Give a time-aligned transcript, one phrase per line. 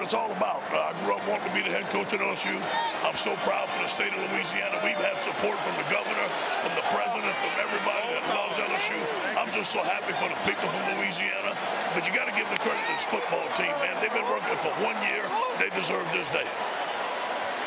[0.00, 0.64] what it's all about.
[0.72, 2.56] Uh, I grew up wanting to be the head coach at LSU.
[3.04, 4.80] I'm so proud for the state of Louisiana.
[4.80, 6.24] We've had support from the governor,
[6.64, 8.96] from the president, from everybody that loves LSU.
[9.36, 11.52] I'm just so happy for the people from Louisiana.
[11.92, 14.00] But you got to give the credit to this football team, man.
[14.00, 15.20] They've been working for one year.
[15.60, 16.48] They deserve this day.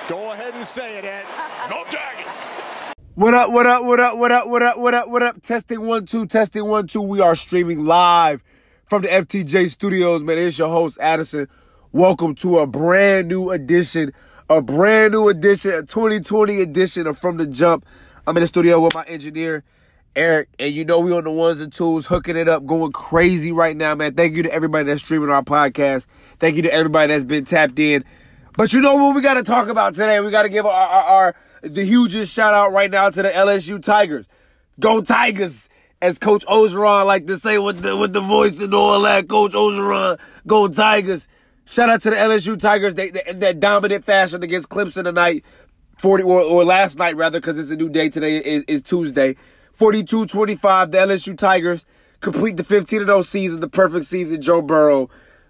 [0.09, 1.29] Go ahead and say it, Ed.
[1.69, 2.33] Go Tigers!
[3.13, 5.41] What up, what up, what up, what up, what up, what up, what up?
[5.45, 7.05] Testing one, two, testing one, two.
[7.05, 8.41] We are streaming live
[8.89, 10.39] from the FTJ studios, man.
[10.39, 11.47] It's your host, Addison.
[11.93, 14.13] Welcome to a brand new edition,
[14.49, 17.85] a brand new edition, a 2020 edition of From the Jump.
[18.25, 19.63] I'm in the studio with my engineer,
[20.15, 23.51] Eric, and you know we on the ones and twos, hooking it up, going crazy
[23.51, 24.15] right now, man.
[24.15, 26.07] Thank you to everybody that's streaming our podcast.
[26.39, 28.03] Thank you to everybody that's been tapped in.
[28.57, 30.19] But you know what we got to talk about today?
[30.19, 33.29] We got to give our, our, our the hugest shout out right now to the
[33.29, 34.25] LSU Tigers.
[34.79, 35.69] Go Tigers!
[36.01, 39.51] As Coach Orgeron like to say with the with the voice and all that, Coach
[39.51, 41.27] Orgeron, go Tigers.
[41.65, 42.95] Shout out to the LSU Tigers.
[42.95, 45.43] They, they in that dominant fashion against Clemson tonight.
[46.01, 48.09] 40 or, or last night rather, because it's a new day.
[48.09, 49.35] Today is, is Tuesday.
[49.79, 51.85] 42-25, the LSU Tigers
[52.19, 54.41] complete the 15-0 season, the perfect season.
[54.41, 55.09] Joe Burrow,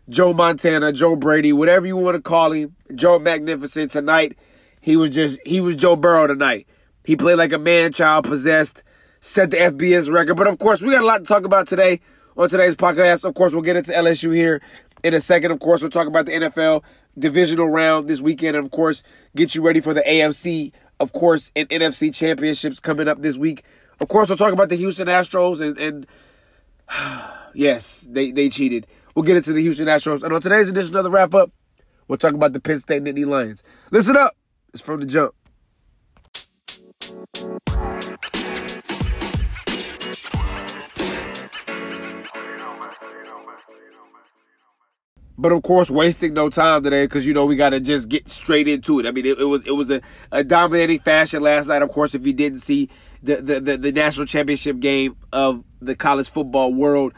[0.09, 4.37] Joe Montana, Joe Brady, whatever you want to call him, Joe Magnificent tonight
[4.83, 6.67] he was just he was Joe Burrow tonight.
[7.05, 8.83] He played like a man child possessed,
[9.21, 10.35] set the FBS record.
[10.35, 12.01] But of course, we got a lot to talk about today
[12.35, 13.23] on today's podcast.
[13.23, 14.61] Of course, we'll get into LSU here
[15.03, 15.51] in a second.
[15.51, 16.83] Of course, we'll talk about the NFL
[17.17, 19.03] divisional round this weekend, and of course,
[19.35, 23.63] get you ready for the AFC, of course, and NFC championships coming up this week.
[23.99, 26.07] Of course, we'll talk about the Houston Astros and, and
[27.53, 28.87] yes, they they cheated.
[29.15, 31.51] We'll get into the Houston Astros, and on today's edition of the wrap up,
[32.07, 33.61] we'll talk about the Penn State Nittany Lions.
[33.91, 34.35] Listen up.
[34.73, 35.35] It's from the jump.
[45.37, 48.29] But of course, wasting no time today because you know we got to just get
[48.29, 49.07] straight into it.
[49.07, 51.81] I mean, it, it was it was a, a, dominating fashion last night.
[51.81, 52.89] Of course, if you didn't see
[53.23, 57.13] the, the the, the national championship game of the college football world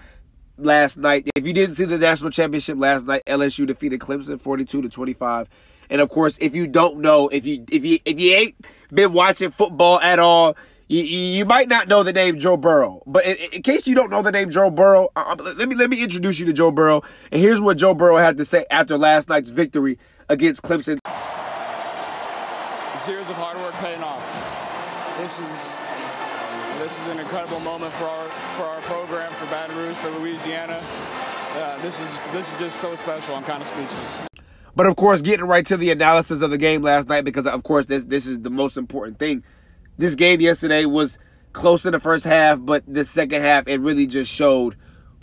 [0.58, 4.81] last night, if you didn't see the national championship last night, LSU defeated Clemson forty-two
[4.81, 5.50] to twenty-five.
[5.90, 8.56] And of course, if you don't know, if you if you if you ain't
[8.94, 10.56] been watching football at all,
[10.88, 13.01] you, you might not know the name Joe Burrow.
[13.06, 15.90] But in, in case you don't know the name Joe Burrow, uh, let me let
[15.90, 17.01] me introduce you to Joe Burrow.
[17.31, 19.97] And here's what Joe Burrow had to say after last night's victory
[20.29, 21.00] against Clemson.
[22.94, 24.24] It's years of hard work paying off.
[25.19, 25.81] This is
[26.79, 30.81] this is an incredible moment for our for our program, for Baton Rouge, for Louisiana.
[31.53, 33.35] Uh, this is this is just so special.
[33.35, 34.22] I'm kind of speechless.
[34.75, 37.63] But of course, getting right to the analysis of the game last night, because of
[37.63, 39.44] course this this is the most important thing.
[39.97, 41.17] This game yesterday was
[41.53, 44.75] close in the first half, but the second half it really just showed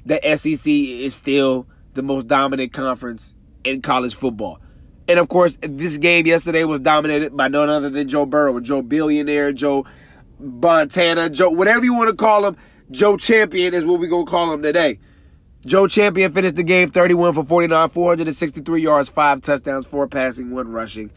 [0.07, 3.35] that SEC is still the most dominant conference
[3.65, 4.59] in college football.
[5.09, 8.83] And of course, this game yesterday was dominated by none other than Joe Burrow, Joe
[8.83, 9.85] Billionaire, Joe
[10.39, 12.57] Montana, Joe, whatever you want to call him.
[12.91, 14.99] Joe Champion is what we're going to call him today.
[15.65, 20.69] Joe Champion finished the game 31 for 49, 463 yards, five touchdowns, four passing, one
[20.69, 21.11] rushing.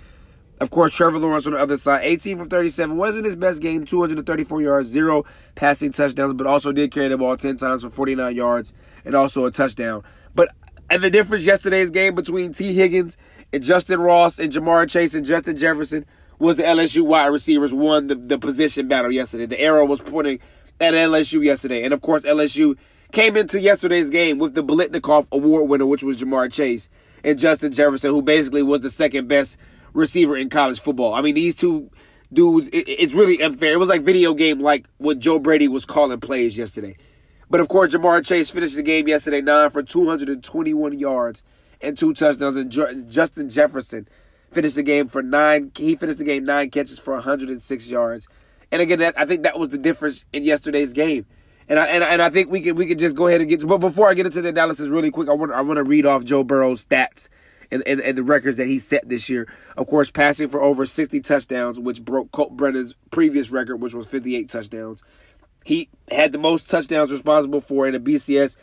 [0.61, 3.85] Of course, Trevor Lawrence on the other side, 18 for 37, wasn't his best game,
[3.85, 8.33] 234 yards, zero passing touchdowns, but also did carry the ball 10 times for 49
[8.33, 8.73] yards
[9.03, 10.03] and also a touchdown.
[10.33, 10.49] But
[10.89, 13.17] and the difference yesterday's game between Tee Higgins
[13.51, 16.05] and Justin Ross and Ja'Marr Chase and Justin Jefferson
[16.39, 19.45] was the LSU wide receivers won the, the position battle yesterday.
[19.45, 20.39] The arrow was pointing
[20.79, 21.83] at LSU yesterday.
[21.83, 22.77] And of course, LSU
[23.11, 26.89] came into yesterday's game with the Biletnikoff Award winner, which was Ja'Marr Chase,
[27.23, 29.57] and Justin Jefferson, who basically was the second best
[29.95, 31.13] receiver in college football.
[31.13, 31.89] I mean, these two
[32.31, 33.73] dudes, it, it's really unfair.
[33.73, 36.97] It was like video game, like what Joe Brady was calling plays yesterday.
[37.49, 41.43] But of course, Ja'Marr Chase finished the game yesterday nine for 221 yards
[41.81, 42.71] and two touchdowns, and
[43.09, 44.07] Justin Jefferson
[44.51, 45.71] finished the game for nine.
[45.75, 48.27] He finished the game nine catches for 106 yards.
[48.71, 51.25] And again, that I think that was the difference in yesterday's game.
[51.67, 53.61] And I, and, and I think we can we can just go ahead and get
[53.61, 55.83] to, but before I get into the analysis really quick, I want I want to
[55.83, 57.27] read off Joe Burrow's stats
[57.71, 59.47] and, and, and the records that he set this year.
[59.77, 64.05] Of course, passing for over 60 touchdowns, which broke Colt Brennan's previous record, which was
[64.07, 65.03] 58 touchdowns.
[65.63, 68.55] He had the most touchdowns responsible for in a BCS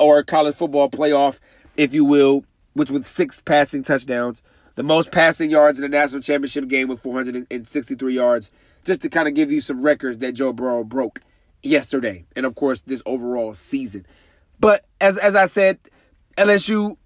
[0.00, 1.38] or college football playoff,
[1.76, 4.42] if you will, which with six passing touchdowns.
[4.74, 8.50] The most passing yards in the national championship game with 463 yards.
[8.84, 11.20] Just to kind of give you some records that Joe Burrow broke
[11.62, 14.06] yesterday, and of course this overall season.
[14.58, 15.78] But as as I said,
[16.36, 16.96] LSU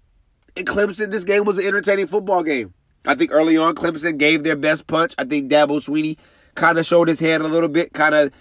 [0.65, 2.73] Clemson, this game was an entertaining football game.
[3.05, 5.13] I think early on Clemson gave their best punch.
[5.17, 6.17] I think Dabo Swinney
[6.55, 8.31] kind of showed his hand a little bit, kind of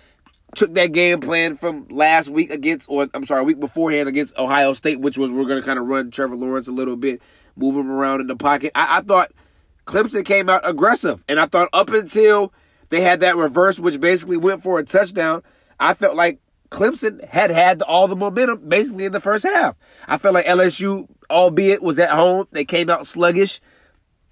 [0.55, 4.73] took that game plan from last week against, or I'm sorry, week beforehand against Ohio
[4.73, 7.21] State, which was we're going to kind of run Trevor Lawrence a little bit.
[7.57, 8.73] move him around in the pocket.
[8.75, 9.33] I, I thought
[9.87, 12.53] Clemson came out aggressive, and I thought up until
[12.89, 15.43] they had that reverse, which basically went for a touchdown,
[15.79, 16.41] I felt like
[16.71, 19.77] Clemson had had all the momentum basically in the first half.
[20.07, 23.61] I felt like LSU, albeit was at home, they came out sluggish,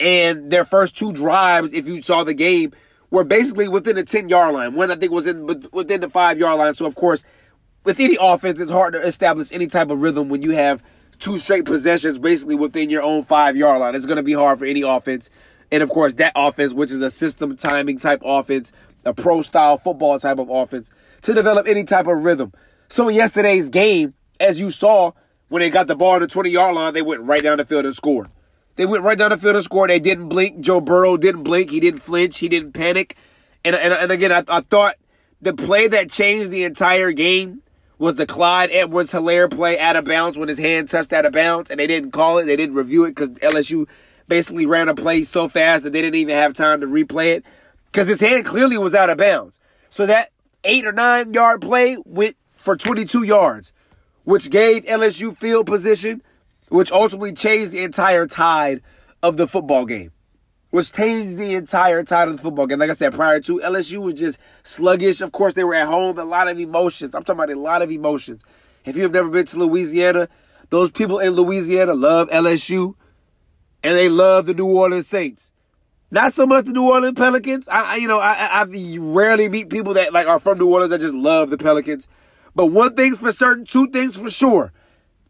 [0.01, 2.73] and their first two drives, if you saw the game,
[3.11, 4.75] were basically within the 10 yard line.
[4.75, 6.75] One, I think, was in within the five yard line.
[6.75, 7.25] So, of course,
[7.85, 10.83] with any offense, it's hard to establish any type of rhythm when you have
[11.19, 13.95] two straight possessions basically within your own five yard line.
[13.95, 15.31] It's going to be hard for any offense.
[15.71, 18.73] And, of course, that offense, which is a system timing type offense,
[19.05, 20.91] a pro style football type of offense,
[21.25, 22.53] to develop any type of rhythm.
[22.89, 25.13] So, in yesterday's game, as you saw,
[25.49, 27.65] when they got the ball on the 20 yard line, they went right down the
[27.65, 28.29] field and scored.
[28.77, 29.91] They went right down the field and scored.
[29.91, 30.61] They didn't blink.
[30.61, 31.71] Joe Burrow didn't blink.
[31.71, 32.39] He didn't flinch.
[32.39, 33.17] He didn't panic.
[33.65, 34.97] And, and, and again, I, I thought
[35.41, 37.63] the play that changed the entire game
[37.99, 41.33] was the Clyde Edwards Helaire play out of bounds when his hand touched out of
[41.33, 42.45] bounds, and they didn't call it.
[42.45, 43.87] They didn't review it because LSU
[44.29, 47.45] basically ran a play so fast that they didn't even have time to replay it
[47.87, 49.59] because his hand clearly was out of bounds.
[49.91, 50.31] So that
[50.65, 53.73] eight or nine yard play went for 22 yards,
[54.25, 56.23] which gave LSU field position
[56.75, 58.83] which ultimately changed the entire tide
[59.23, 60.11] of the football game.
[60.71, 62.81] Which changed the entire tide of the football game.
[62.81, 65.21] Like I said, prior to LSU was just sluggish.
[65.21, 67.15] Of course, they were at home, a lot of emotions.
[67.15, 68.43] I'm talking about a lot of emotions.
[68.85, 70.29] If you have never been to Louisiana,
[70.71, 72.97] those people in Louisiana love LSU
[73.85, 75.53] and they love the New Orleans Saints.
[76.15, 77.67] Not so much the New Orleans Pelicans.
[77.67, 78.65] I, I you know, I, I,
[79.01, 82.07] rarely meet people that like are from New Orleans that just love the Pelicans.
[82.55, 84.73] But one thing's for certain, two things for sure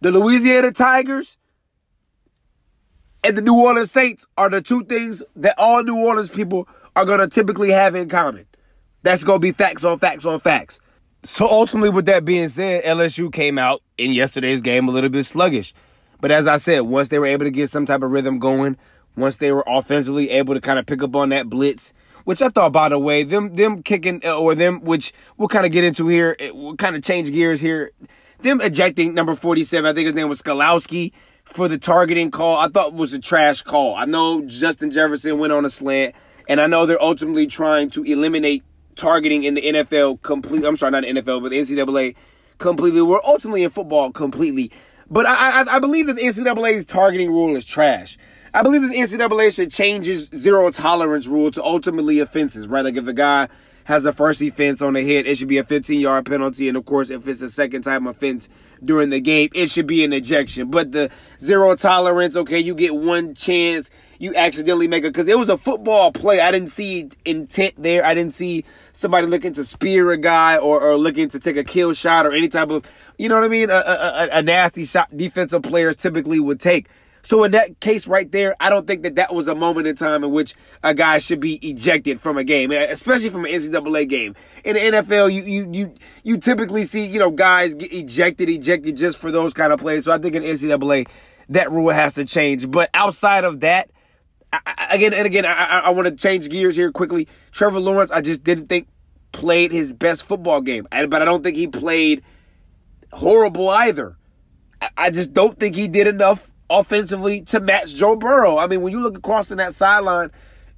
[0.03, 1.39] the Louisiana Tigers
[3.25, 7.07] and the New Orleans Saints are the two things that all New Orleans people are
[7.21, 8.45] to typically have in common.
[9.01, 10.81] That's to be facts on facts on facts.
[11.23, 15.25] So ultimately, with that being said, LSU came out in yesterday's game a little bit
[15.25, 15.73] sluggish.
[16.21, 18.77] But as I said, once they were able to get some type of rhythm going,
[19.17, 21.93] once they were offensively able to kind of pick up on that blitz,
[22.25, 25.67] which I thought, by the way, them them kicking uh, or them, which we'll kind
[25.67, 27.93] of get into here, we'll kind of change gears here
[28.45, 31.13] them ejecting number 47, I think his name was Skalowski,
[31.45, 33.95] for the targeting call, I thought was a trash call.
[33.95, 36.15] I know Justin Jefferson went on a slant,
[36.49, 38.63] and I know they're ultimately trying to eliminate
[38.97, 40.67] targeting in the NFL completely.
[40.67, 42.15] I'm sorry, not the NFL, but the NCAA
[42.59, 43.03] completely.
[43.03, 44.71] We're ultimately in football completely.
[45.11, 48.17] But I, I, I believe that the NCAA's targeting rule is trash.
[48.55, 52.85] I believe that the NCAA should change its zero tolerance rule to ultimately offenses, right?
[52.85, 53.49] Like if a guy
[53.83, 56.69] has a first offense on the hit, it should be a 15 yard penalty.
[56.69, 58.49] And of course, if it's a second time offense
[58.85, 60.71] during the game, it should be an ejection.
[60.71, 61.11] But the
[61.41, 63.91] zero tolerance, okay, you get one chance,
[64.21, 66.39] you accidentally make it because it was a football play.
[66.39, 68.07] I didn't see intent there.
[68.07, 71.65] I didn't see somebody looking to spear a guy or, or looking to take a
[71.65, 72.85] kill shot or any type of,
[73.19, 73.69] you know what I mean?
[73.71, 76.89] A, a, a nasty shot defensive players typically would take.
[77.25, 79.97] So in that case right there, I don't think that that was a moment in
[79.97, 83.53] time in which a guy should be ejected from a game, eh, especially from an
[83.53, 84.37] NCAA game.
[84.63, 88.99] In the NFL, you you you you typically see you know guys get ejected, ejected
[88.99, 90.05] just for those kind of plays.
[90.05, 91.09] So I think in NCAA
[91.49, 92.71] that rule has to change.
[92.71, 93.91] But outside of that,
[94.53, 97.27] I, again and again, I, I want to change gears here quickly.
[97.53, 98.87] Trevor Lawrence, I just didn't think
[99.33, 102.23] played his best football game, but I don't think he played
[103.15, 104.19] horrible either.
[104.97, 108.59] I just don't think he did enough offensively to match Joe Burrow.
[108.59, 110.31] I mean, when you look across in that sideline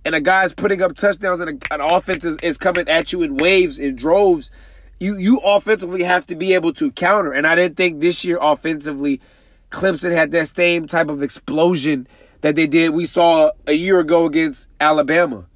[0.05, 3.23] and a guy's putting up touchdowns and a, an offense is, is coming at you
[3.23, 4.51] in waves, in droves,
[4.99, 7.33] you you offensively have to be able to counter.
[7.33, 9.21] And I didn't think this year offensively,
[9.71, 12.09] Clemson had that same type of explosion
[12.41, 15.47] that they did we saw a year ago against Alabama.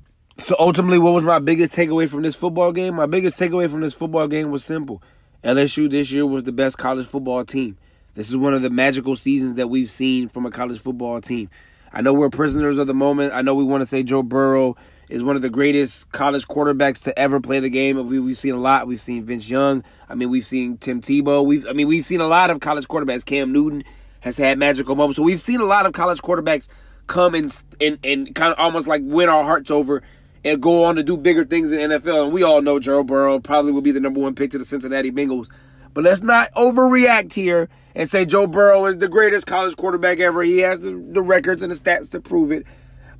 [0.40, 2.94] So ultimately, what was my biggest takeaway from this football game?
[2.94, 5.02] My biggest takeaway from this football game was simple.
[5.44, 7.76] LSU this year was the best college football team.
[8.14, 11.48] This is one of the magical seasons that we've seen from a college football team.
[11.92, 13.32] I know we're prisoners of the moment.
[13.32, 14.76] I know we want to say Joe Burrow
[15.08, 18.06] is one of the greatest college quarterbacks to ever play the game.
[18.08, 18.86] We, have seen a lot.
[18.86, 19.82] We've seen Vince Young.
[20.08, 21.44] I mean, we've seen Tim Tebow.
[21.44, 23.24] We've, I mean, we've seen a lot of college quarterbacks.
[23.24, 23.84] Cam Newton
[24.20, 25.16] has had magical moments.
[25.16, 26.68] So we've seen a lot of college quarterbacks
[27.06, 30.02] come and and, and kind of almost like win our hearts over
[30.44, 32.24] and go on to do bigger things in NFL.
[32.24, 34.64] And we all know Joe Burrow probably will be the number one pick to the
[34.64, 35.48] Cincinnati Bengals.
[35.92, 40.42] But let's not overreact here and say Joe Burrow is the greatest college quarterback ever.
[40.42, 42.66] He has the, the records and the stats to prove it.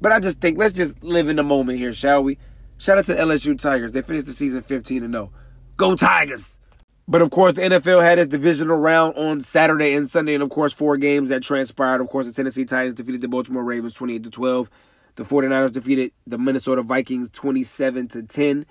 [0.00, 2.38] But I just think let's just live in the moment here, shall we?
[2.78, 3.92] Shout out to LSU Tigers.
[3.92, 5.30] They finished the season 15 and 0.
[5.76, 6.58] Go Tigers!
[7.06, 10.50] But of course, the NFL had its divisional round on Saturday and Sunday, and of
[10.50, 12.00] course, four games that transpired.
[12.00, 14.70] Of course, the Tennessee Titans defeated the Baltimore Ravens 28 to 12.
[15.16, 18.64] The 49ers defeated the Minnesota Vikings 27 to 10.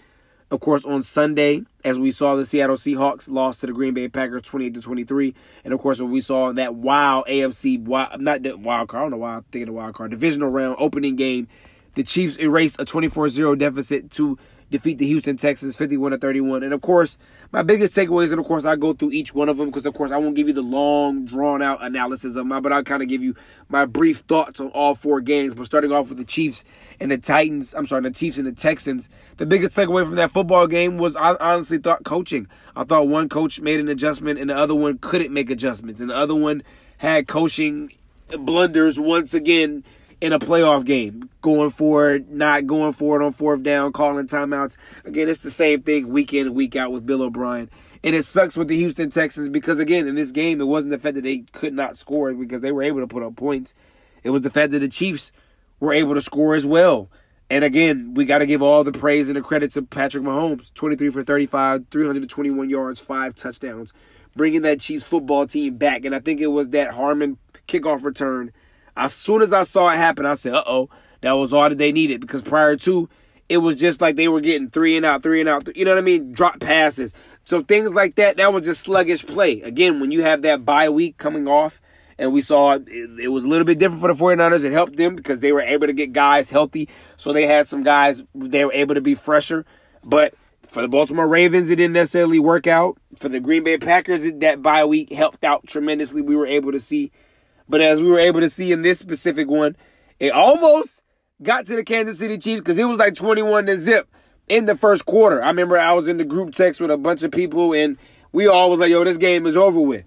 [0.52, 4.08] Of course, on Sunday, as we saw, the Seattle Seahawks lost to the Green Bay
[4.08, 5.36] Packers 28 to 23.
[5.64, 9.04] And of course, when we saw that wild AFC, wild, not that wild card, I
[9.04, 11.48] don't know why I'm thinking the wild card, divisional round opening game,
[11.94, 14.40] the Chiefs erased a 24 0 deficit to
[14.72, 16.64] defeat the Houston Texans 51 to 31.
[16.64, 17.18] And of course,
[17.52, 19.94] my biggest takeaways, and of course, I go through each one of them because, of
[19.94, 23.02] course, I won't give you the long, drawn out analysis of my, but I'll kind
[23.02, 23.36] of give you
[23.68, 25.54] my brief thoughts on all four games.
[25.54, 26.64] But starting off with the Chiefs
[27.00, 30.32] and the Titans, I'm sorry, the Chiefs and the Texans, the biggest takeaway from that
[30.32, 32.48] football game was I honestly thought coaching.
[32.76, 36.10] I thought one coach made an adjustment and the other one couldn't make adjustments, and
[36.10, 36.64] the other one
[36.98, 37.92] had coaching
[38.38, 39.84] blunders once again
[40.22, 44.28] in a playoff game, going for it, not going for it on fourth down, calling
[44.28, 44.76] timeouts.
[45.06, 47.70] Again, it's the same thing week in week out with Bill O'Brien.
[48.04, 51.00] And it sucks with the Houston Texans because, again, in this game, it wasn't the
[51.00, 53.74] fact that they could not score because they were able to put up points.
[54.24, 55.32] It was the fact that the Chiefs
[55.80, 57.10] were able to score as well.
[57.50, 60.74] And again, we got to give all the praise and the credit to Patrick Mahomes
[60.74, 63.92] 23 for 35, 321 yards, five touchdowns,
[64.36, 66.06] bringing that Chiefs football team back.
[66.06, 68.52] And I think it was that Hardman kickoff return
[69.00, 70.90] as soon as I saw it happen, I said, uh oh,
[71.22, 72.22] that was all that they needed.
[72.22, 73.10] Because prior to,
[73.48, 75.92] it was just like they were getting three and out, three and out, you know
[75.92, 76.34] what I mean?
[76.34, 77.14] Drop passes.
[77.46, 79.62] So things like that, that was just sluggish play.
[79.62, 81.82] Again, when you have that bye week coming off,
[82.20, 84.66] and we saw it, it, was a little bit different for the 49ers.
[84.66, 86.90] It helped them because they were able to get guys healthy.
[87.16, 89.66] So they had some guys, they were able to be fresher.
[90.04, 90.34] But
[90.68, 92.98] for the Baltimore Ravens, it didn't necessarily work out.
[93.18, 96.22] For the Green Bay Packers, that bye week helped out tremendously.
[96.22, 97.12] We were able to see
[97.70, 99.78] but as we were able to see in this specific one,
[100.20, 101.02] it almost
[101.42, 104.10] got to the Kansas City Chiefs because it was like 21 to zip
[104.50, 105.42] in the first quarter.
[105.42, 107.98] I remember I was in the group text with a bunch of people and
[108.32, 110.04] we all was like, yo, this game is over with.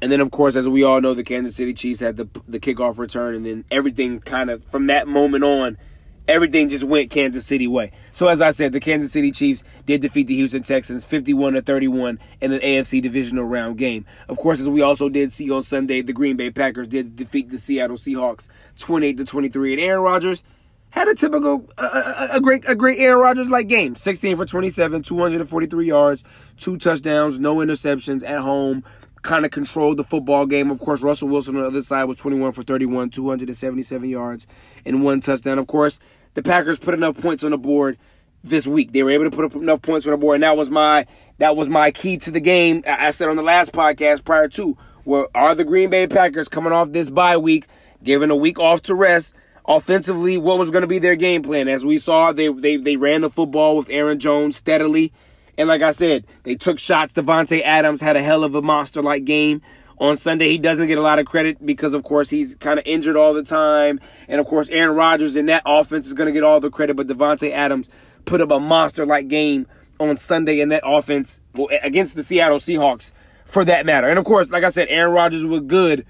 [0.00, 2.60] And then, of course, as we all know, the Kansas City Chiefs had the the
[2.60, 5.78] kickoff return, and then everything kind of from that moment on
[6.28, 7.92] everything just went Kansas City way.
[8.12, 11.62] So as I said, the Kansas City Chiefs did defeat the Houston Texans 51 to
[11.62, 14.06] 31 in an AFC divisional round game.
[14.28, 17.50] Of course, as we also did see on Sunday, the Green Bay Packers did defeat
[17.50, 20.42] the Seattle Seahawks 28 to 23 and Aaron Rodgers
[20.90, 23.96] had a typical a, a, great a great Aaron Rodgers like game.
[23.96, 26.22] 16 for 27, 243 yards,
[26.56, 28.84] two touchdowns, no interceptions at home.
[29.24, 30.70] Kind of controlled the football game.
[30.70, 34.46] Of course, Russell Wilson on the other side was 21 for 31, 277 yards,
[34.84, 35.58] and one touchdown.
[35.58, 35.98] Of course,
[36.34, 37.96] the Packers put enough points on the board
[38.42, 38.92] this week.
[38.92, 41.06] They were able to put up enough points on the board, and that was my
[41.38, 42.84] that was my key to the game.
[42.86, 46.72] I said on the last podcast prior to where are the Green Bay Packers coming
[46.72, 47.66] off this bye week,
[48.02, 49.34] given a week off to rest.
[49.66, 51.68] Offensively, what was going to be their game plan?
[51.68, 55.14] As we saw, they, they they ran the football with Aaron Jones steadily.
[55.56, 57.12] And like I said, they took shots.
[57.12, 59.62] Davante Adams had a hell of a monster like game
[59.98, 60.48] on Sunday.
[60.48, 63.34] He doesn't get a lot of credit because, of course, he's kind of injured all
[63.34, 64.00] the time.
[64.28, 66.96] And, of course, Aaron Rodgers in that offense is going to get all the credit.
[66.96, 67.88] But Davante Adams
[68.24, 69.66] put up a monster like game
[70.00, 71.38] on Sunday in that offense
[71.82, 73.12] against the Seattle Seahawks
[73.44, 74.08] for that matter.
[74.08, 76.04] And, of course, like I said, Aaron Rodgers was good.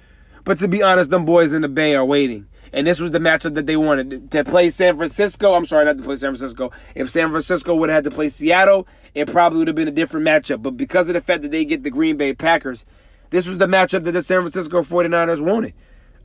[0.45, 2.47] But to be honest, them boys in the Bay are waiting.
[2.75, 5.55] And this was the matchup that they wanted to play San Francisco.
[5.55, 6.73] I'm sorry, not to play San Francisco.
[6.97, 9.93] If San Francisco would have had to play Seattle, it probably would have been a
[9.93, 10.61] different matchup.
[10.61, 12.85] But because of the fact that they get the Green Bay Packers,
[13.31, 15.73] this was the matchup that the San Francisco 49ers wanted.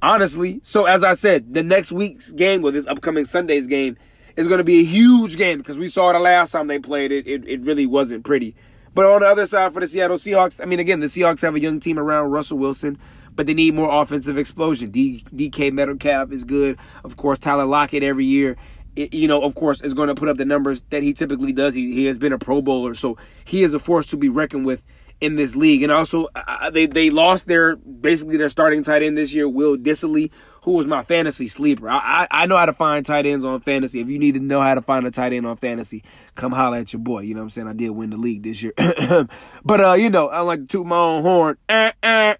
[0.01, 0.59] Honestly.
[0.63, 3.95] So as I said, the next week's game, or this upcoming Sunday's game,
[4.35, 7.11] is going to be a huge game because we saw the last time they played
[7.11, 8.55] it, it, it really wasn't pretty.
[8.95, 11.53] But on the other side for the Seattle Seahawks, I mean, again, the Seahawks have
[11.53, 12.97] a young team around Russell Wilson,
[13.39, 14.91] but they need more offensive explosion.
[14.91, 16.77] D, DK Metcalf is good.
[17.05, 18.57] Of course, Tyler Lockett every year,
[18.97, 21.53] it, you know, of course, is going to put up the numbers that he typically
[21.53, 21.73] does.
[21.73, 24.65] He, he has been a Pro Bowler, so he is a force to be reckoned
[24.65, 24.81] with
[25.21, 25.83] in this league.
[25.83, 29.77] And also, uh, they they lost their basically their starting tight end this year, Will
[29.77, 30.31] Dissly,
[30.63, 31.89] who was my fantasy sleeper.
[31.89, 34.01] I, I, I know how to find tight ends on fantasy.
[34.01, 36.03] If you need to know how to find a tight end on fantasy,
[36.35, 37.21] come holler at your boy.
[37.21, 37.67] You know what I'm saying?
[37.69, 38.73] I did win the league this year,
[39.63, 41.57] but uh, you know, I like to toot my own horn.
[41.69, 42.35] Uh, uh.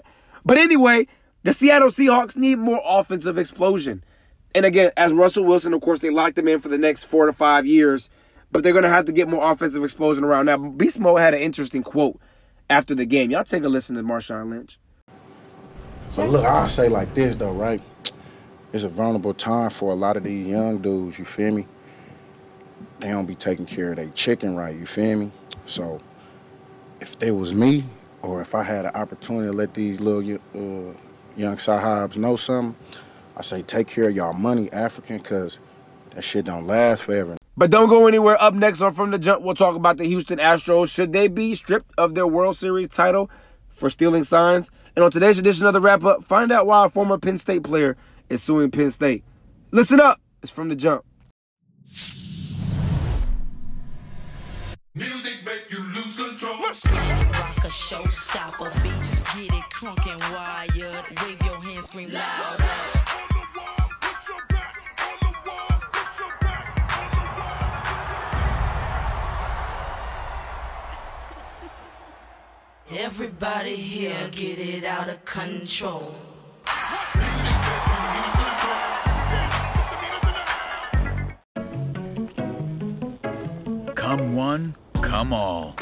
[0.60, 1.08] Anyway,
[1.44, 4.04] the Seattle Seahawks need more offensive explosion.
[4.54, 7.28] And again, as Russell Wilson, of course, they locked him in for the next four
[7.28, 8.10] to five years,
[8.52, 10.48] but they're going to have to get more offensive explosion around.
[10.48, 12.20] Now, Beast Mode had an interesting quote
[12.70, 13.32] after the game.
[13.32, 14.78] Y'all take a listen to Marshawn Lynch.
[16.16, 17.82] But look, I'll say like this though, right?
[18.74, 21.68] It's a vulnerable time for a lot of these young dudes, you feel me?
[23.00, 25.32] They don't be taking care of their chicken right, you feel me?
[25.66, 26.02] So
[27.00, 27.86] if they was me,
[28.22, 30.94] or if I had an opportunity to let these little uh,
[31.36, 32.76] young sahabs know something,
[33.38, 35.60] I say take care of y'all money, African, because
[36.14, 37.38] that shit don't last forever.
[37.56, 38.42] But don't go anywhere.
[38.42, 40.90] Up next on From the Jump, we'll talk about the Houston Astros.
[40.90, 43.30] Should they be stripped of their World Series title
[43.76, 44.70] for stealing signs?
[44.96, 47.64] And on today's edition of the wrap up, find out why a former Penn State
[47.64, 47.98] player
[48.30, 49.24] is suing Penn State.
[49.72, 50.20] Listen up.
[50.42, 51.04] It's From the Jump.
[57.70, 58.72] Showstopper.
[58.84, 61.06] Beats get it crunk and wired.
[61.22, 62.60] Wave your hands, scream loud.
[72.92, 76.16] Everybody here get it out of control.
[83.96, 85.76] Come one, come all.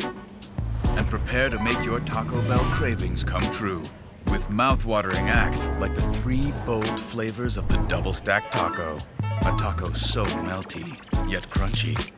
[1.08, 3.82] And prepare to make your Taco Bell cravings come true.
[4.30, 8.98] With mouth-watering acts like the three bold flavors of the double stack taco.
[9.22, 10.90] A taco so melty,
[11.32, 12.12] yet crunchy.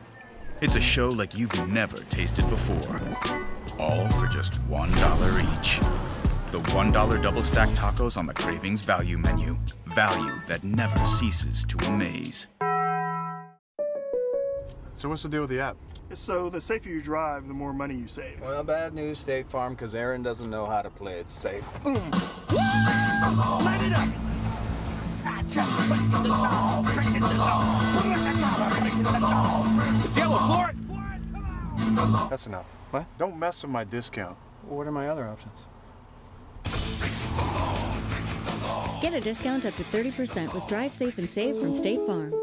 [0.60, 3.00] It's a show like you've never tasted before.
[3.78, 5.78] All for just $1 each.
[6.50, 9.56] The $1 double stack tacos on the Cravings Value menu.
[9.94, 12.48] Value that never ceases to amaze.
[15.00, 15.78] So what's the deal with the app?
[16.12, 18.38] So the safer you drive, the more money you save.
[18.38, 21.64] Well, bad news, State Farm, because Aaron doesn't know how to play it safe.
[21.82, 21.94] Boom.
[22.50, 24.10] Light it up.
[30.14, 32.28] Yellow, floor it!
[32.28, 32.66] That's enough.
[32.90, 33.06] What?
[33.16, 34.36] Don't mess with my discount.
[34.68, 35.64] What are my other options?
[39.00, 42.34] Get a discount up to 30% with Drive Safe and Save from State Farm.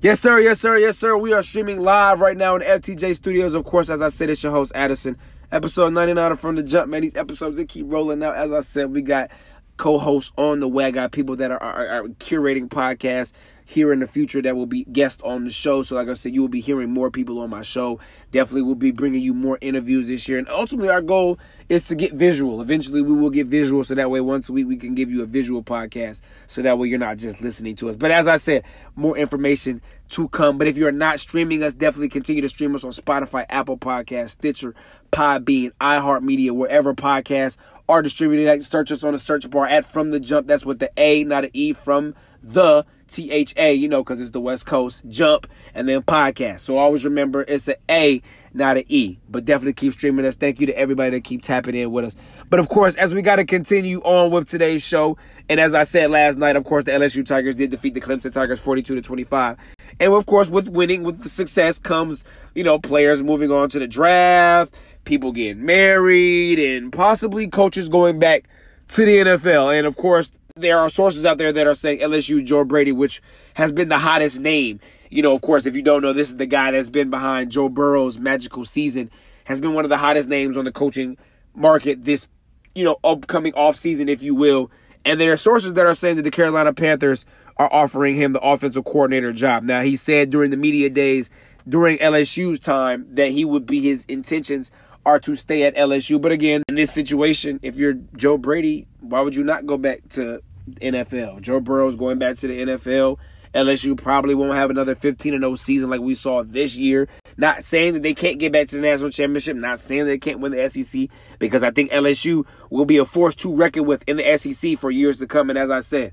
[0.00, 0.38] Yes, sir.
[0.38, 0.78] Yes, sir.
[0.78, 1.16] Yes, sir.
[1.16, 3.52] We are streaming live right now in FTJ Studios.
[3.52, 5.18] Of course, as I said, it's your host, Addison.
[5.50, 7.02] Episode 99 from the jump, man.
[7.02, 8.36] These episodes, they keep rolling out.
[8.36, 9.28] As I said, we got
[9.76, 10.84] co-hosts on the way.
[10.84, 13.32] I got people that are, are, are curating podcasts
[13.68, 15.82] here in the future that will be guests on the show.
[15.82, 18.00] So, like I said, you will be hearing more people on my show.
[18.32, 20.38] Definitely will be bringing you more interviews this year.
[20.38, 22.62] And ultimately, our goal is to get visual.
[22.62, 23.84] Eventually, we will get visual.
[23.84, 26.22] So that way, once a week, we can give you a visual podcast.
[26.46, 27.96] So that way, you're not just listening to us.
[27.96, 28.64] But as I said,
[28.96, 30.56] more information to come.
[30.56, 34.30] But if you're not streaming us, definitely continue to stream us on Spotify, Apple Podcasts,
[34.30, 34.74] Stitcher,
[35.12, 38.64] Podbean, iHeartMedia, wherever podcasts are distributed.
[38.64, 40.46] Search us on the search bar at From the Jump.
[40.46, 44.20] That's with the A, not an E, from the T H A, you know, because
[44.20, 46.60] it's the West Coast jump and then podcast.
[46.60, 48.22] So always remember it's an A,
[48.54, 49.18] not an E.
[49.28, 50.34] But definitely keep streaming us.
[50.34, 52.16] Thank you to everybody that keep tapping in with us.
[52.50, 55.16] But of course, as we got to continue on with today's show,
[55.48, 58.32] and as I said last night, of course, the LSU Tigers did defeat the Clemson
[58.32, 59.56] Tigers 42 to 25.
[60.00, 63.78] And of course, with winning, with the success comes, you know, players moving on to
[63.78, 64.72] the draft,
[65.04, 68.48] people getting married, and possibly coaches going back
[68.88, 69.76] to the NFL.
[69.76, 73.22] And of course, there are sources out there that are saying LSU Joe Brady, which
[73.54, 74.80] has been the hottest name.
[75.10, 77.50] You know, of course, if you don't know, this is the guy that's been behind
[77.50, 79.10] Joe Burrow's magical season,
[79.44, 81.16] has been one of the hottest names on the coaching
[81.54, 82.26] market this,
[82.74, 84.70] you know, upcoming off season, if you will.
[85.04, 87.24] And there are sources that are saying that the Carolina Panthers
[87.56, 89.62] are offering him the offensive coordinator job.
[89.62, 91.30] Now, he said during the media days
[91.68, 94.70] during LSU's time that he would be his intentions
[95.04, 96.20] are to stay at LSU.
[96.20, 100.08] But again, in this situation, if you're Joe Brady, why would you not go back
[100.10, 100.42] to
[100.80, 101.40] NFL?
[101.42, 103.18] Joe Burrow's going back to the NFL.
[103.54, 107.08] LSU probably won't have another 15 0 season like we saw this year.
[107.36, 110.18] Not saying that they can't get back to the national championship, not saying that they
[110.18, 114.02] can't win the SEC, because I think LSU will be a force to reckon with
[114.06, 115.48] in the SEC for years to come.
[115.48, 116.12] And as I said,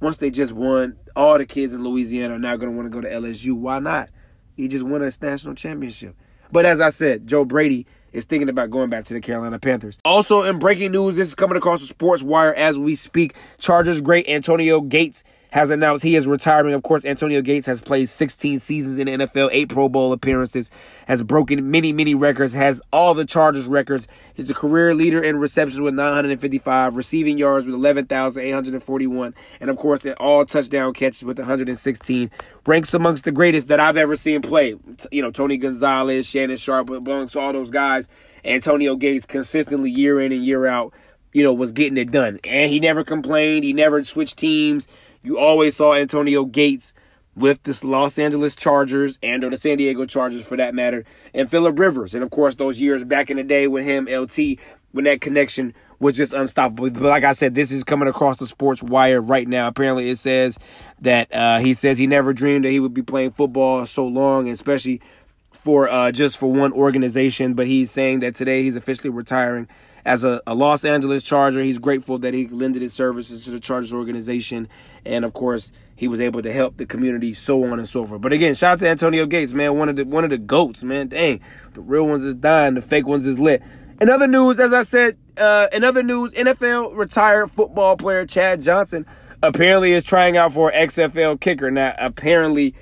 [0.00, 2.94] once they just won, all the kids in Louisiana are now going to want to
[2.94, 3.52] go to LSU.
[3.52, 4.10] Why not?
[4.56, 6.16] He just won a national championship.
[6.50, 9.98] But as I said, Joe Brady is thinking about going back to the Carolina Panthers.
[10.04, 13.34] Also, in breaking news, this is coming across the Sports Wire as we speak.
[13.58, 16.74] Chargers great Antonio Gates has announced he is retiring.
[16.74, 20.70] Of course, Antonio Gates has played 16 seasons in the NFL, eight Pro Bowl appearances,
[21.06, 24.06] has broken many, many records, has all the Chargers records.
[24.34, 30.04] He's a career leader in receptions with 955, receiving yards with 11,841, and of course,
[30.04, 32.30] in all touchdown catches with 116.
[32.66, 34.76] Ranks amongst the greatest that I've ever seen play.
[35.10, 38.08] You know, Tony Gonzalez, Shannon Sharpe, amongst all those guys.
[38.44, 40.92] Antonio Gates consistently year in and year out,
[41.32, 42.38] you know, was getting it done.
[42.44, 43.64] And he never complained.
[43.64, 44.88] He never switched teams.
[45.28, 46.94] You always saw Antonio Gates
[47.36, 51.50] with the Los Angeles Chargers and or the San Diego Chargers for that matter, and
[51.50, 52.14] Philip Rivers.
[52.14, 54.58] And of course, those years back in the day with him, LT,
[54.92, 56.88] when that connection was just unstoppable.
[56.88, 59.68] But like I said, this is coming across the sports wire right now.
[59.68, 60.58] Apparently, it says
[61.02, 64.48] that uh, he says he never dreamed that he would be playing football so long,
[64.48, 65.02] especially
[65.62, 67.52] for uh, just for one organization.
[67.52, 69.68] But he's saying that today he's officially retiring
[70.08, 71.60] as a, a, Los Angeles Charger.
[71.62, 74.68] He's grateful that he lended his services to the Chargers organization.
[75.04, 78.22] And of course, he was able to help the community, so on and so forth.
[78.22, 79.76] But again, shout out to Antonio Gates, man.
[79.76, 81.08] One of the one of the goats, man.
[81.08, 81.40] Dang.
[81.74, 83.62] The real ones is dying, the fake ones is lit.
[84.00, 88.62] In other news, as I said, uh, in other news, NFL retired football player Chad
[88.62, 89.04] Johnson
[89.42, 91.70] apparently is trying out for XFL kicker.
[91.70, 92.74] Now, apparently,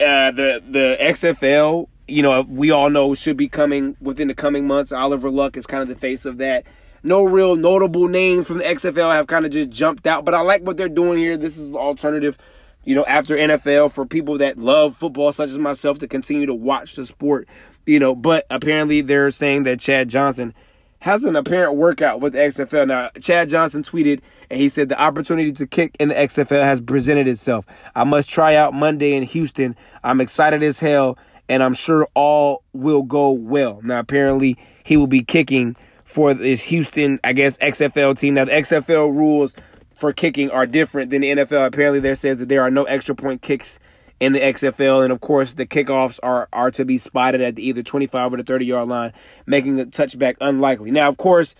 [0.00, 4.66] uh, the the XFL you know, we all know should be coming within the coming
[4.66, 4.92] months.
[4.92, 6.64] Oliver Luck is kind of the face of that.
[7.02, 10.40] No real notable names from the XFL have kind of just jumped out, but I
[10.40, 11.36] like what they're doing here.
[11.36, 12.36] This is alternative,
[12.84, 16.54] you know, after NFL for people that love football, such as myself, to continue to
[16.54, 17.48] watch the sport,
[17.86, 18.14] you know.
[18.14, 20.54] But apparently, they're saying that Chad Johnson
[21.00, 22.88] has an apparent workout with the XFL.
[22.88, 26.80] Now, Chad Johnson tweeted and he said the opportunity to kick in the XFL has
[26.80, 27.66] presented itself.
[27.94, 29.76] I must try out Monday in Houston.
[30.04, 33.80] I'm excited as hell and I'm sure all will go well.
[33.82, 38.34] Now, apparently, he will be kicking for this Houston, I guess, XFL team.
[38.34, 39.54] Now, the XFL rules
[39.94, 41.66] for kicking are different than the NFL.
[41.66, 43.78] Apparently, there says that there are no extra point kicks
[44.18, 47.68] in the XFL, and of course, the kickoffs are are to be spotted at the
[47.68, 49.12] either 25 or the 30 yard line,
[49.44, 50.90] making the touchback unlikely.
[50.90, 51.54] Now, of course,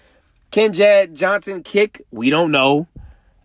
[0.51, 2.03] can Chad Johnson kick?
[2.11, 2.87] We don't know.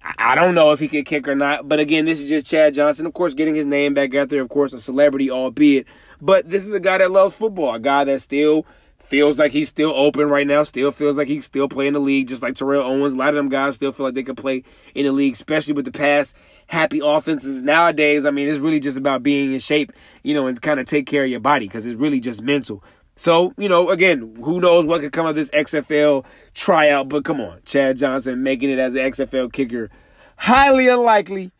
[0.04, 1.68] I don't know if he can kick or not.
[1.68, 4.42] But again, this is just Chad Johnson, of course, getting his name back out there.
[4.42, 5.86] Of course, a celebrity, albeit
[6.22, 8.66] but this is a guy that loves football, a guy that still
[9.12, 12.28] feels like he's still open right now, still feels like he's still playing the league,
[12.28, 13.14] just like Terrell Owens.
[13.14, 14.64] A lot of them guys still feel like they can play
[14.96, 16.34] in the league, especially with the pass
[16.68, 18.26] happy offenses nowadays.
[18.26, 19.92] I mean, it's really just about being in shape,
[20.24, 22.82] you know, and kind of take care of your body because it's really just mental.
[23.18, 27.42] So, you know, again, who knows what could come of this XFL tryout, but come
[27.42, 29.90] on, Chad Johnson making it as an XFL kicker,
[30.38, 31.52] highly unlikely.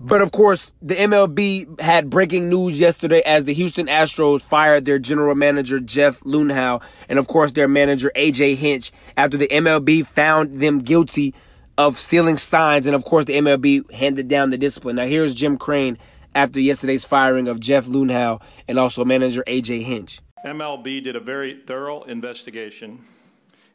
[0.00, 5.00] But of course, the MLB had breaking news yesterday as the Houston Astros fired their
[5.00, 10.60] general manager Jeff Luhnow and of course their manager AJ Hinch after the MLB found
[10.60, 11.34] them guilty
[11.76, 14.96] of stealing signs and of course the MLB handed down the discipline.
[14.96, 15.98] Now here's Jim Crane
[16.32, 20.20] after yesterday's firing of Jeff Luhnow and also manager AJ Hinch.
[20.46, 23.00] MLB did a very thorough investigation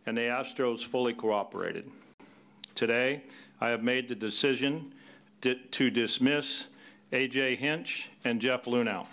[0.06, 1.90] and the Astros fully cooperated.
[2.76, 3.24] Today,
[3.60, 4.94] I have made the decision
[5.44, 6.68] to dismiss
[7.12, 7.58] A.J.
[7.58, 9.06] Hinch and Jeff Luhnow.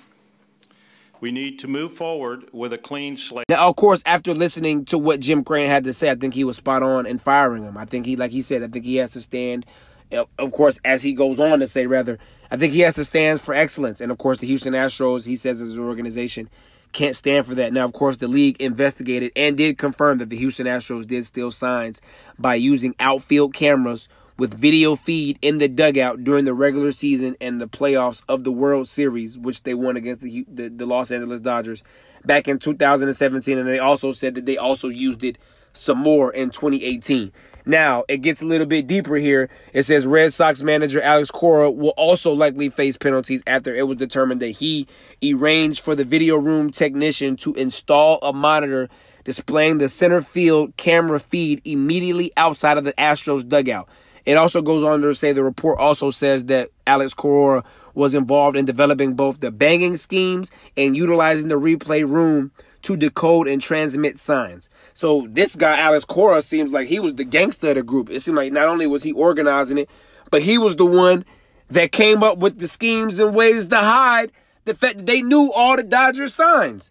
[1.20, 3.44] We need to move forward with a clean slate.
[3.50, 6.44] Now, of course, after listening to what Jim Crane had to say, I think he
[6.44, 7.76] was spot on in firing him.
[7.76, 9.66] I think he, like he said, I think he has to stand.
[10.10, 12.18] Of course, as he goes on to say, rather,
[12.50, 14.00] I think he has to stand for excellence.
[14.00, 16.48] And of course, the Houston Astros, he says, as an organization,
[16.92, 17.72] can't stand for that.
[17.72, 21.50] Now, of course, the league investigated and did confirm that the Houston Astros did steal
[21.50, 22.00] signs
[22.38, 24.08] by using outfield cameras
[24.40, 28.50] with video feed in the dugout during the regular season and the playoffs of the
[28.50, 31.82] World Series, which they won against the, the, the Los Angeles Dodgers
[32.24, 33.58] back in 2017.
[33.58, 35.36] And they also said that they also used it
[35.74, 37.30] some more in 2018.
[37.66, 39.50] Now, it gets a little bit deeper here.
[39.74, 43.98] It says Red Sox manager Alex Cora will also likely face penalties after it was
[43.98, 44.88] determined that he
[45.22, 48.88] arranged for the video room technician to install a monitor
[49.24, 53.86] displaying the center field camera feed immediately outside of the Astros dugout.
[54.26, 58.56] It also goes on to say the report also says that Alex Cora was involved
[58.56, 62.52] in developing both the banging schemes and utilizing the replay room
[62.82, 64.68] to decode and transmit signs.
[64.94, 68.10] So this guy, Alex Cora, seems like he was the gangster of the group.
[68.10, 69.90] It seemed like not only was he organizing it,
[70.30, 71.24] but he was the one
[71.68, 74.32] that came up with the schemes and ways to hide
[74.64, 76.90] the fact that they knew all the Dodger signs.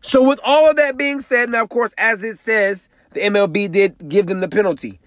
[0.00, 3.70] So with all of that being said, now of course, as it says, the MLB
[3.70, 5.00] did give them the penalty.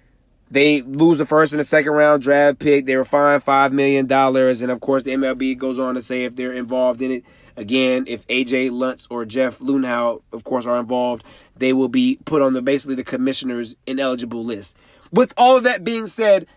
[0.50, 2.86] They lose the first and the second round draft pick.
[2.86, 4.12] They were fined $5 million.
[4.12, 7.24] And of course, the MLB goes on to say if they're involved in it,
[7.58, 11.24] again, if AJ Luntz or Jeff Luhnow, of course, are involved,
[11.58, 14.78] they will be put on the basically the commissioner's ineligible list.
[15.12, 16.48] With all of that being said,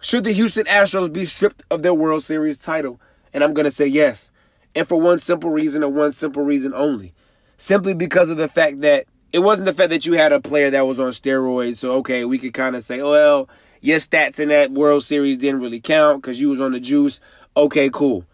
[0.00, 3.00] should the Houston Astros be stripped of their World Series title?
[3.32, 4.30] And I'm going to say yes.
[4.74, 7.14] And for one simple reason and one simple reason only.
[7.56, 10.70] Simply because of the fact that it wasn't the fact that you had a player
[10.70, 11.76] that was on steroids.
[11.76, 13.48] So okay, we could kind of say, well,
[13.80, 17.20] your stats in that World Series didn't really count because you was on the juice.
[17.56, 18.24] Okay, cool.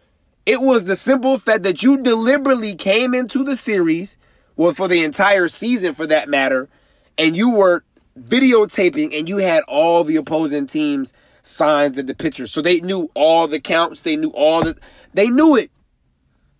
[0.46, 4.18] It was the simple fact that you deliberately came into the series,
[4.57, 6.68] well, for the entire season for that matter,
[7.16, 7.83] and you were
[8.18, 12.52] videotaping and you had all the opposing teams signs that the pitchers.
[12.52, 14.76] So they knew all the counts, they knew all the
[15.12, 15.70] they knew it.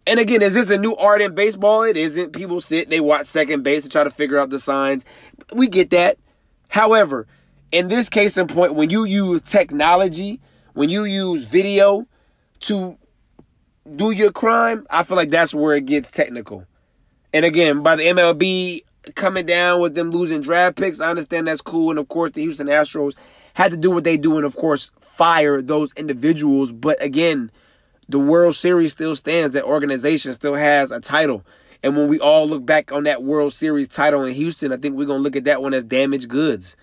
[0.07, 1.83] And again, is this a new art in baseball?
[1.83, 2.33] It isn't.
[2.33, 5.05] People sit, they watch second base to try to figure out the signs.
[5.53, 6.19] We get that.
[6.69, 7.27] However,
[7.73, 10.41] in this case in point, when you use technology,
[10.75, 12.07] when you use video
[12.61, 12.99] to
[13.97, 16.67] do your crime, I feel like that's where it gets technical.
[17.33, 21.61] And again, by the MLB coming down with them losing draft picks, I understand that's
[21.61, 21.91] cool.
[21.91, 23.15] And of course, the Houston Astros
[23.55, 26.73] had to do what they do and, of course, fire those individuals.
[26.73, 27.51] But again,
[28.09, 29.55] the World Series still stands.
[29.55, 31.45] That organization still has a title.
[31.83, 34.97] And when we all look back on that World Series title in Houston, I think
[34.97, 36.77] we're going to look at that one as damaged goods.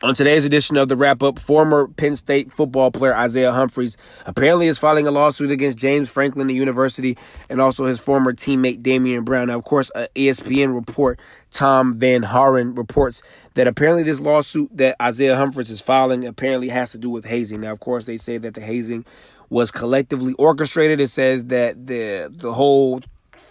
[0.00, 4.68] On today's edition of the wrap up, former Penn State football player Isaiah Humphries apparently
[4.68, 9.24] is filing a lawsuit against James Franklin the University and also his former teammate Damian
[9.24, 9.48] Brown.
[9.48, 11.18] Now, of course, a ESPN report,
[11.50, 13.22] Tom VanHaaren reports
[13.54, 17.62] that apparently this lawsuit that Isaiah Humphries is filing apparently has to do with hazing.
[17.62, 19.04] Now, of course, they say that the hazing
[19.50, 21.00] was collectively orchestrated.
[21.00, 23.00] It says that the the whole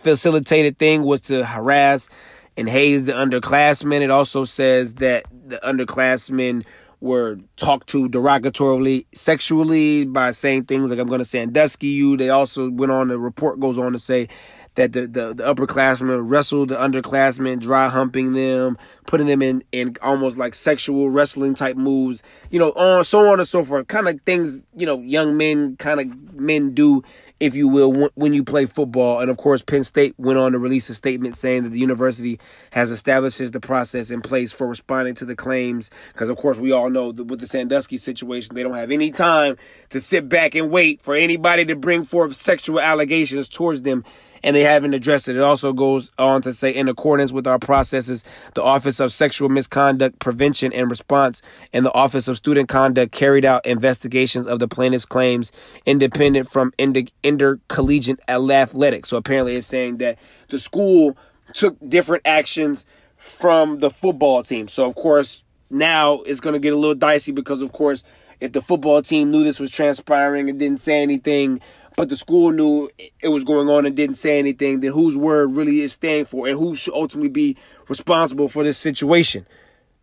[0.01, 2.10] facilitated thing was to harass
[2.55, 4.01] and haze the underclassmen.
[4.01, 6.65] It also says that the underclassmen
[6.99, 12.17] were talked to derogatorily sexually by saying things like I'm going to Sandusky you.
[12.17, 14.29] They also went on, the report goes on to say
[14.77, 19.97] that the, the, the upperclassmen wrestled the underclassmen, dry humping them, putting them in, in
[20.03, 23.87] almost like sexual wrestling type moves, you know, on so on and so forth.
[23.87, 27.03] Kind of things, you know, young men kind of men do
[27.39, 29.19] if you will, when you play football.
[29.19, 32.39] And of course, Penn State went on to release a statement saying that the university
[32.71, 35.91] has established the process in place for responding to the claims.
[36.13, 39.11] Because, of course, we all know that with the Sandusky situation, they don't have any
[39.11, 39.57] time
[39.89, 44.03] to sit back and wait for anybody to bring forth sexual allegations towards them
[44.47, 45.36] and they haven't addressed it.
[45.36, 49.49] It also goes on to say, in accordance with our processes, the Office of Sexual
[49.49, 51.41] Misconduct Prevention and Response
[51.73, 55.51] and the Office of Student Conduct carried out investigations of the plaintiff's claims
[55.86, 59.10] independent from inter- intercollegiate athletics.
[59.10, 61.17] So apparently, it's saying that the school
[61.53, 62.86] took different actions
[63.17, 64.69] from the football team.
[64.69, 68.05] So, of course, now it's going to get a little dicey because, of course,
[68.39, 71.60] if the football team knew this was transpiring and didn't say anything,
[71.97, 75.57] but the school knew it was going on and didn't say anything, then whose word
[75.57, 77.57] really is staying for and who should ultimately be
[77.89, 79.45] responsible for this situation?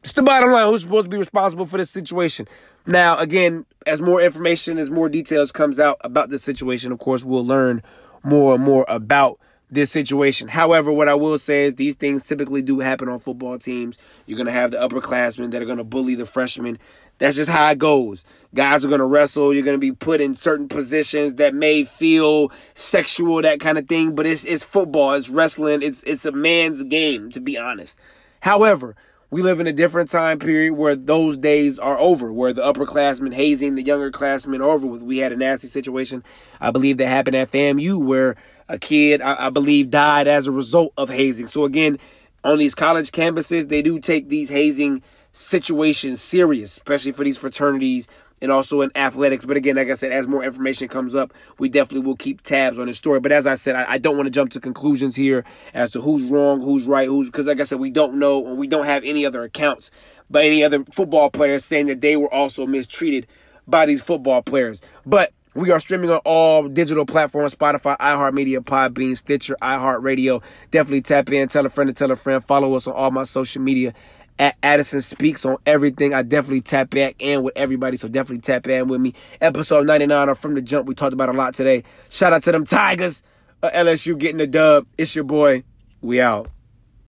[0.02, 0.68] It's the bottom line.
[0.68, 2.48] Who's supposed to be responsible for this situation?
[2.85, 7.24] Now, again, as more information, as more details comes out about this situation, of course,
[7.24, 7.80] we'll learn
[8.24, 9.38] more and more about
[9.70, 10.48] this situation.
[10.48, 13.98] However, what I will say is these things typically do happen on football teams.
[14.26, 16.78] You're going to have the upperclassmen that are going to bully the freshmen.
[17.18, 18.24] That's just how it goes.
[18.55, 19.53] Guys are going to wrestle.
[19.53, 23.88] You're going to be put in certain positions that may feel sexual, that kind of
[23.88, 24.14] thing.
[24.14, 25.14] But it's it's football.
[25.14, 25.83] It's wrestling.
[25.83, 27.98] It's it's a man's game, to be honest.
[28.40, 28.94] However,
[29.31, 33.35] we live in a different time period where those days are over, where the upperclassmen
[33.35, 35.03] hazing the younger classmen over with.
[35.03, 36.22] We had a nasty situation,
[36.61, 38.37] I believe, that happened at FAMU where
[38.68, 41.48] a kid, I, I believe, died as a result of hazing.
[41.48, 41.98] So again,
[42.44, 45.03] on these college campuses, they do take these hazing
[45.35, 48.09] situation serious, especially for these fraternities
[48.40, 49.44] and also in athletics.
[49.44, 52.79] But again, like I said, as more information comes up, we definitely will keep tabs
[52.79, 53.20] on this story.
[53.20, 55.44] But as I said, I, I don't want to jump to conclusions here
[55.75, 58.59] as to who's wrong, who's right, who's because, like I said, we don't know and
[58.59, 59.90] we don't have any other accounts
[60.31, 63.27] by any other football players saying that they were also mistreated
[63.66, 64.83] by these football players.
[65.05, 70.42] But we are streaming on all digital platforms Spotify, iHeartMedia, Podbean, Stitcher, iHeartRadio.
[70.70, 72.44] Definitely tap in, tell a friend to tell a friend.
[72.44, 73.94] Follow us on all my social media
[74.38, 76.14] at Addison Speaks on everything.
[76.14, 79.14] I definitely tap back in with everybody, so definitely tap in with me.
[79.40, 81.85] Episode 99 or From the Jump, we talked about a lot today.
[82.11, 83.23] Shout out to them Tigers,
[83.62, 84.87] uh, LSU getting the dub.
[84.99, 85.64] It's your boy.
[86.01, 86.51] We out.